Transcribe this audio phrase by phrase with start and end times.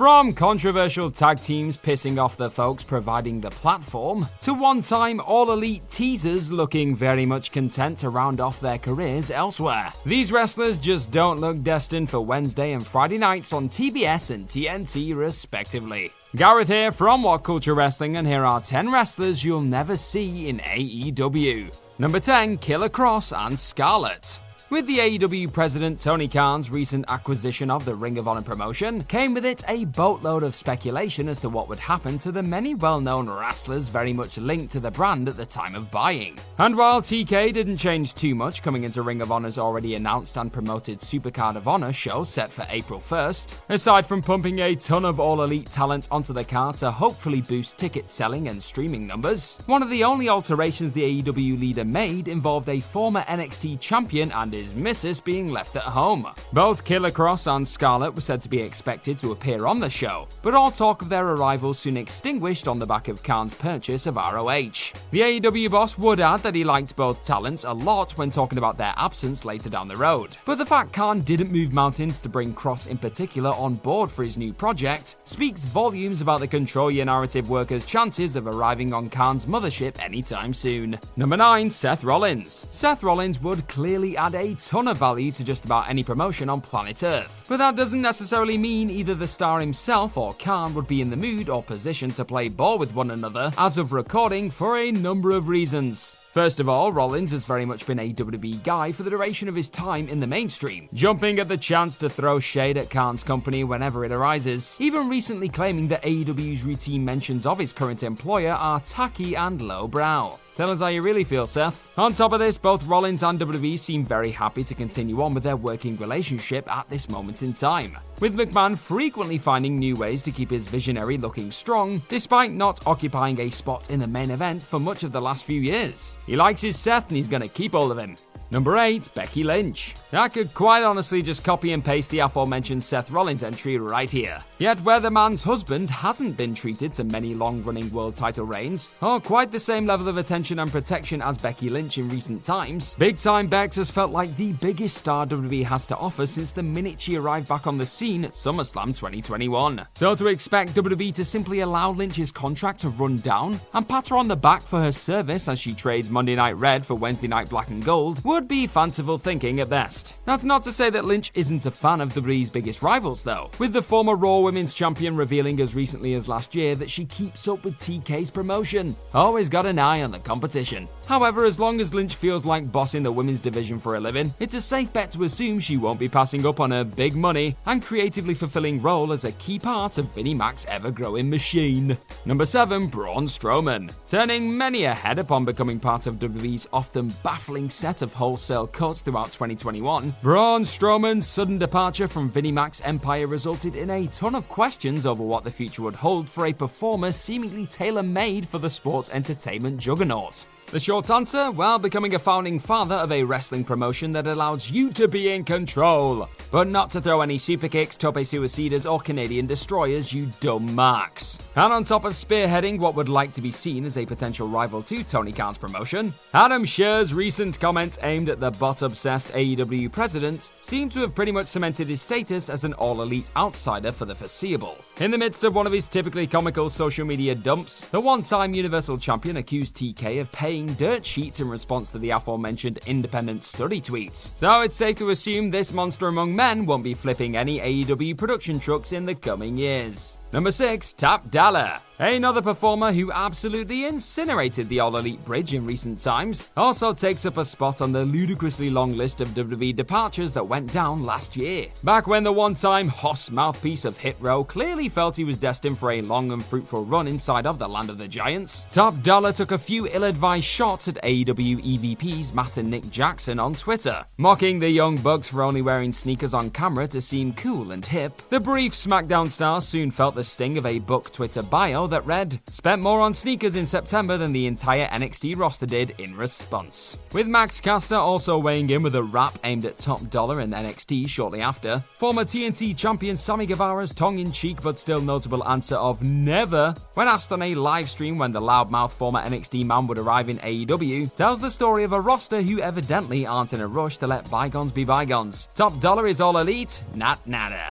[0.00, 5.52] From controversial tag teams pissing off the folks providing the platform, to one time all
[5.52, 9.92] elite teasers looking very much content to round off their careers elsewhere.
[10.06, 15.14] These wrestlers just don't look destined for Wednesday and Friday nights on TBS and TNT,
[15.14, 16.10] respectively.
[16.34, 20.60] Gareth here from What Culture Wrestling, and here are 10 wrestlers you'll never see in
[20.60, 21.78] AEW.
[21.98, 24.40] Number 10, Killer Kross and Scarlett.
[24.70, 29.34] With the AEW president Tony Khan's recent acquisition of the Ring of Honor promotion, came
[29.34, 33.00] with it a boatload of speculation as to what would happen to the many well
[33.00, 36.38] known wrestlers very much linked to the brand at the time of buying.
[36.58, 40.52] And while TK didn't change too much coming into Ring of Honor's already announced and
[40.52, 45.18] promoted Supercard of Honor show set for April 1st, aside from pumping a ton of
[45.18, 49.82] all elite talent onto the card to hopefully boost ticket selling and streaming numbers, one
[49.82, 54.74] of the only alterations the AEW leader made involved a former NXT champion and his
[54.74, 56.26] missus being left at home.
[56.52, 60.28] Both Killer Kross and Scarlett were said to be expected to appear on the show,
[60.42, 64.16] but all talk of their arrival soon extinguished on the back of Khan's purchase of
[64.16, 64.92] ROH.
[65.12, 68.76] The AEW boss would add that he liked both talents a lot when talking about
[68.76, 72.52] their absence later down the road, but the fact Khan didn't move mountains to bring
[72.52, 77.06] Kross in particular on board for his new project speaks volumes about the Control Your
[77.06, 80.98] Narrative workers' chances of arriving on Khan's mothership anytime soon.
[81.16, 82.66] Number 9, Seth Rollins.
[82.70, 86.60] Seth Rollins would clearly add a ton of value to just about any promotion on
[86.60, 87.46] planet Earth.
[87.48, 91.16] But that doesn't necessarily mean either the star himself or Khan would be in the
[91.16, 95.30] mood or position to play ball with one another as of recording for a number
[95.30, 96.16] of reasons.
[96.32, 99.56] First of all, Rollins has very much been a WWE guy for the duration of
[99.56, 103.64] his time in the mainstream, jumping at the chance to throw shade at Khan's company
[103.64, 108.78] whenever it arises, even recently claiming that AEW's routine mentions of his current employer are
[108.78, 110.38] tacky and lowbrow.
[110.54, 111.88] Tell us how you really feel, Seth.
[111.96, 115.42] On top of this, both Rollins and WWE seem very happy to continue on with
[115.42, 120.32] their working relationship at this moment in time, with McMahon frequently finding new ways to
[120.32, 124.80] keep his visionary looking strong, despite not occupying a spot in the main event for
[124.80, 126.16] much of the last few years.
[126.26, 128.16] He likes his Seth and he's gonna keep all of him.
[128.52, 129.94] Number 8, Becky Lynch.
[130.12, 134.42] I could quite honestly just copy and paste the aforementioned Seth Rollins entry right here.
[134.58, 138.96] Yet, where the man's husband hasn't been treated to many long running world title reigns,
[139.00, 142.96] or quite the same level of attention and protection as Becky Lynch in recent times,
[142.96, 146.62] Big Time Bex has felt like the biggest star WWE has to offer since the
[146.62, 149.86] minute she arrived back on the scene at SummerSlam 2021.
[149.94, 154.16] So, to expect WWE to simply allow Lynch's contract to run down and pat her
[154.16, 157.48] on the back for her service as she trades Monday Night Red for Wednesday Night
[157.48, 160.14] Black and Gold would be fanciful thinking at best.
[160.24, 163.50] That's not to say that Lynch isn't a fan of the WWE's biggest rivals, though,
[163.58, 167.48] with the former Raw Women's Champion revealing as recently as last year that she keeps
[167.48, 168.94] up with TK's promotion.
[169.14, 170.88] Always got an eye on the competition.
[171.06, 174.54] However, as long as Lynch feels like bossing the women's division for a living, it's
[174.54, 177.82] a safe bet to assume she won't be passing up on her big money and
[177.82, 181.98] creatively fulfilling role as a key part of Vinnie Mac's ever growing machine.
[182.24, 183.92] Number 7, Braun Strowman.
[184.06, 189.32] Turning many ahead upon becoming part of WWE's often baffling set of wholesale cuts throughout
[189.32, 195.04] 2021, Braun Strowman's sudden departure from Vinnie Mac's empire resulted in a ton of questions
[195.04, 199.10] over what the future would hold for a performer seemingly tailor made for the sports
[199.12, 200.46] entertainment juggernaut.
[200.72, 201.50] The short answer?
[201.50, 205.42] Well, becoming a founding father of a wrestling promotion that allows you to be in
[205.42, 206.28] control.
[206.52, 211.38] but not to throw any super kicks, tope suicidas, or Canadian destroyers, you dumb marks.
[211.56, 214.80] And on top of spearheading what would like to be seen as a potential rival
[214.84, 220.50] to Tony Khan's promotion, Adam Scherr's recent comments aimed at the bot obsessed AEW president
[220.60, 224.14] seem to have pretty much cemented his status as an all elite outsider for the
[224.14, 224.78] foreseeable.
[225.00, 228.52] In the midst of one of his typically comical social media dumps, the one time
[228.52, 233.80] Universal Champion accused TK of paying dirt sheets in response to the aforementioned independent study
[233.80, 234.36] tweets.
[234.36, 238.60] So it's safe to assume this monster among men won't be flipping any AEW production
[238.60, 240.18] trucks in the coming years.
[240.32, 241.78] Number 6, Top Dollar.
[241.98, 247.36] Another performer who absolutely incinerated the All Elite Bridge in recent times also takes up
[247.36, 251.66] a spot on the ludicrously long list of WWE departures that went down last year.
[251.84, 255.76] Back when the one time Hoss mouthpiece of Hit Row clearly felt he was destined
[255.76, 259.30] for a long and fruitful run inside of the land of the Giants, Top Dollar
[259.30, 264.06] took a few ill advised shots at AEW EVPs Matt and Nick Jackson on Twitter,
[264.16, 268.16] mocking the Young Bucks for only wearing sneakers on camera to seem cool and hip.
[268.30, 272.40] The brief SmackDown star soon felt the sting of a book Twitter bio that read,
[272.48, 276.98] Spent more on sneakers in September than the entire NXT roster did in response.
[277.12, 281.08] With Max Caster also weighing in with a rap aimed at top dollar in NXT
[281.08, 286.02] shortly after, former TNT champion Sammy Guevara's tongue in cheek but still notable answer of
[286.02, 290.28] never when asked on a live stream when the loudmouth former NXT man would arrive
[290.28, 294.06] in AEW tells the story of a roster who evidently aren't in a rush to
[294.06, 295.48] let bygones be bygones.
[295.54, 297.70] Top dollar is all elite, not nada.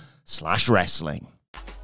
[0.25, 1.27] slash wrestling.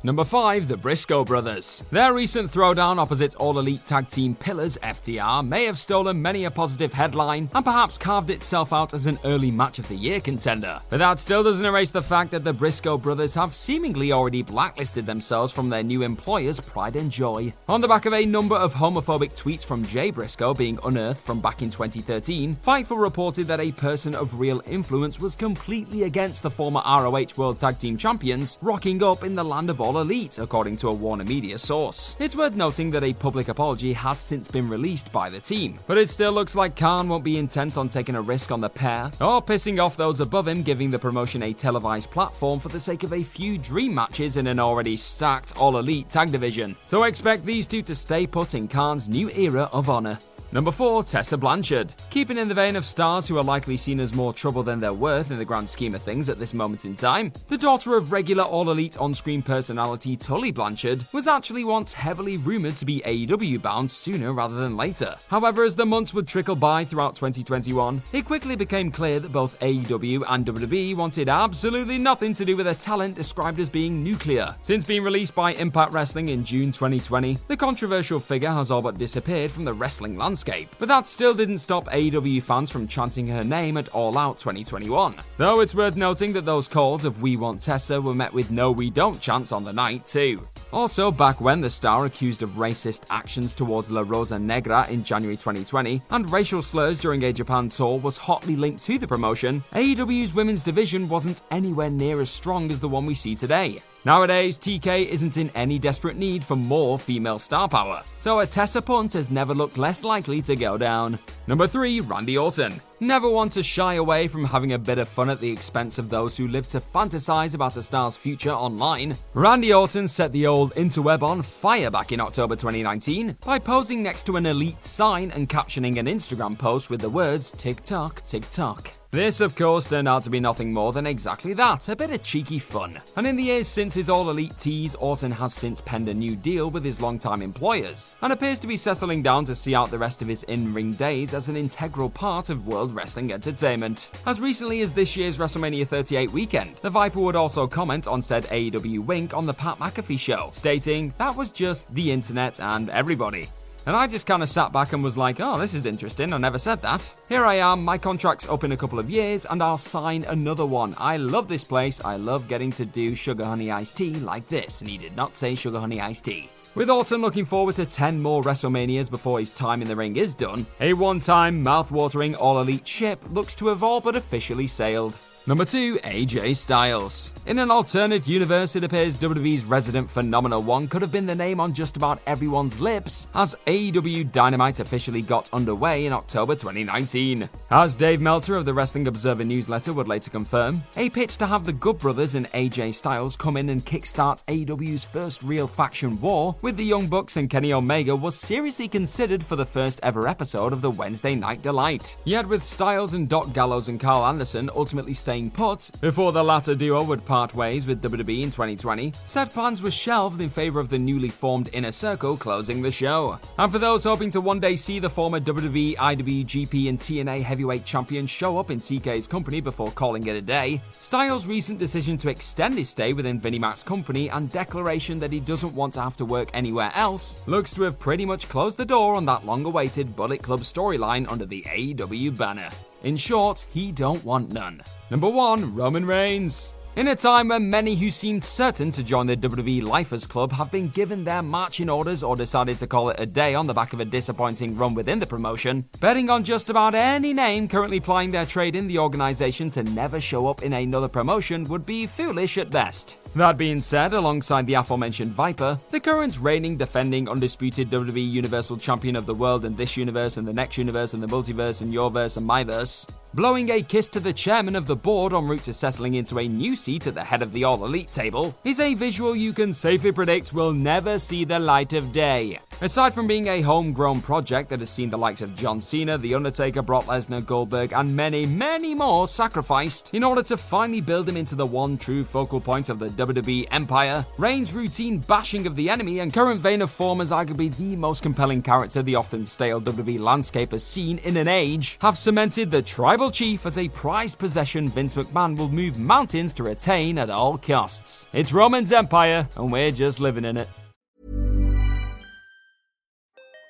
[0.07, 1.83] Number 5, the Briscoe Brothers.
[1.91, 6.49] Their recent throwdown opposite All Elite Tag Team Pillars FTR may have stolen many a
[6.49, 10.79] positive headline and perhaps carved itself out as an early match of the year contender.
[10.89, 15.05] But that still doesn't erase the fact that the Briscoe Brothers have seemingly already blacklisted
[15.05, 17.51] themselves from their new employers, Pride and Joy.
[17.67, 21.41] On the back of a number of homophobic tweets from Jay Briscoe being unearthed from
[21.41, 26.49] back in 2013, Fightful reported that a person of real influence was completely against the
[26.49, 30.75] former ROH World Tag Team Champions rocking up in the land of All Elite, according
[30.77, 32.15] to a Warner Media source.
[32.19, 35.97] It's worth noting that a public apology has since been released by the team, but
[35.97, 39.11] it still looks like Khan won't be intent on taking a risk on the pair
[39.21, 43.03] or pissing off those above him, giving the promotion a televised platform for the sake
[43.03, 46.75] of a few dream matches in an already stacked All Elite tag division.
[46.85, 50.19] So expect these two to stay put in Khan's new era of honor.
[50.53, 51.93] Number 4, Tessa Blanchard.
[52.09, 54.93] Keeping in the vein of stars who are likely seen as more trouble than they're
[54.93, 58.13] worth in the grand scheme of things at this moment in time, the daughter of
[58.13, 63.01] regular All Elite on screen personality Tully Blanchard was actually once heavily rumoured to be
[63.01, 65.17] AEW bound sooner rather than later.
[65.27, 69.59] However, as the months would trickle by throughout 2021, it quickly became clear that both
[69.59, 74.55] AEW and WWE wanted absolutely nothing to do with a talent described as being nuclear.
[74.61, 78.97] Since being released by Impact Wrestling in June 2020, the controversial figure has all but
[78.97, 83.25] disappeared from the wrestling landscape landscape, but that still didn't stop AEW fans from chanting
[83.27, 85.15] her name at All Out 2021.
[85.37, 88.71] Though it's worth noting that those calls of We Want Tessa were met with No
[88.71, 90.47] We Don't chants on the night too.
[90.71, 95.37] Also, back when the star accused of racist actions towards La Rosa Negra in January
[95.37, 100.35] 2020 and racial slurs during a Japan tour was hotly linked to the promotion, AEW's
[100.35, 103.79] women's division wasn't anywhere near as strong as the one we see today.
[104.05, 108.81] Nowadays, TK isn't in any desperate need for more female star power, so a Tessa
[108.81, 111.19] Punt has never looked less likely to go down.
[111.47, 112.79] Number 3, Randy Orton.
[112.99, 116.09] Never want to shy away from having a bit of fun at the expense of
[116.09, 119.15] those who live to fantasize about a star's future online.
[119.33, 124.25] Randy Orton set the old interweb on fire back in October 2019 by posing next
[124.27, 128.96] to an elite sign and captioning an Instagram post with the words TikTok, TikTok.
[129.11, 132.21] This, of course, turned out to be nothing more than exactly that a bit of
[132.23, 132.99] cheeky fun.
[133.15, 136.35] And in the years since his All Elite tease, Orton has since penned a new
[136.35, 139.97] deal with his longtime employers and appears to be settling down to see out the
[139.97, 144.09] rest of his in ring days as an integral part of World Wrestling Entertainment.
[144.25, 148.43] As recently as this year's WrestleMania 38 weekend, the Viper would also comment on said
[148.47, 153.47] AEW wink on the Pat McAfee show, stating, That was just the internet and everybody.
[153.87, 156.33] And I just kind of sat back and was like, oh, this is interesting.
[156.33, 157.09] I never said that.
[157.29, 160.65] Here I am, my contract's up in a couple of years, and I'll sign another
[160.65, 160.93] one.
[160.97, 162.03] I love this place.
[162.03, 164.81] I love getting to do sugar honey iced tea like this.
[164.81, 166.49] And he did not say sugar honey iced tea.
[166.75, 170.35] With Orton looking forward to 10 more WrestleManias before his time in the ring is
[170.35, 175.15] done, a one time mouth-watering all elite ship looks to have all but officially sailed.
[175.47, 177.33] Number 2, AJ Styles.
[177.45, 181.61] In an alternate universe, it appears WWE's resident Phenomenal One could have been the name
[181.61, 187.47] on just about everyone's lips as AEW Dynamite officially got underway in October 2019.
[187.71, 191.63] As Dave Meltzer of the Wrestling Observer newsletter would later confirm, a pitch to have
[191.63, 196.57] the Good Brothers and AJ Styles come in and kickstart AEW's first real faction war
[196.61, 200.73] with the Young Bucks and Kenny Omega was seriously considered for the first ever episode
[200.73, 202.17] of the Wednesday Night Delight.
[202.25, 205.91] Yet with Styles and Doc Gallows and Karl Anderson ultimately staying staying put.
[206.01, 210.41] Before the latter duo would part ways with WWE in 2020, said plans were shelved
[210.41, 213.37] in favor of the newly formed Inner Circle closing the show.
[213.59, 217.85] And for those hoping to one day see the former WWE, IWGP, and TNA heavyweight
[217.85, 222.29] champions show up in TK's company before calling it a day, Styles' recent decision to
[222.29, 226.15] extend his stay within Vinnie Mac's company and declaration that he doesn't want to have
[226.15, 229.65] to work anywhere else looks to have pretty much closed the door on that long
[229.65, 232.69] awaited Bullet Club storyline under the AEW banner.
[233.03, 234.81] In short, he don't want none.
[235.11, 236.73] Number 1, Roman Reigns.
[236.95, 240.71] In a time when many who seemed certain to join the WWE Lifers Club have
[240.71, 243.93] been given their marching orders or decided to call it a day on the back
[243.93, 248.31] of a disappointing run within the promotion, betting on just about any name currently plying
[248.31, 252.57] their trade in the organization to never show up in another promotion would be foolish
[252.57, 253.17] at best.
[253.37, 259.15] That being said, alongside the aforementioned Viper, the current reigning, defending, undisputed WWE Universal Champion
[259.15, 262.09] of the world in this universe and the next universe and the multiverse and your
[262.09, 265.73] verse and myverse, blowing a kiss to the chairman of the board en route to
[265.73, 268.93] settling into a new seat at the head of the All Elite table, is a
[268.93, 272.59] visual you can safely predict will never see the light of day.
[272.79, 276.35] Aside from being a homegrown project that has seen the likes of John Cena, The
[276.35, 281.37] Undertaker, Brock Lesnar, Goldberg, and many, many more sacrificed in order to finally build him
[281.37, 285.89] into the one true focal point of the WWE Empire, Reigns' routine bashing of the
[285.89, 289.81] enemy and current vein of form as arguably the most compelling character the often stale
[289.81, 294.37] WWE landscape has seen in an age, have cemented the tribal chief as a prized
[294.37, 298.27] possession Vince McMahon will move mountains to retain at all costs.
[298.33, 300.69] It's Roman's empire, and we're just living in it.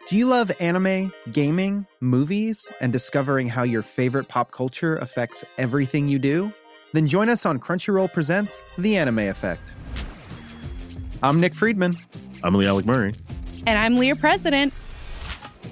[0.10, 6.08] Do you love anime, gaming, movies, and discovering how your favorite pop culture affects everything
[6.08, 6.52] you do?
[6.94, 9.74] Then join us on Crunchyroll Presents The Anime Effect.
[11.24, 11.98] I'm Nick Friedman.
[12.44, 13.14] I'm Lee Alec Murray.
[13.66, 14.74] And I'm Leah President.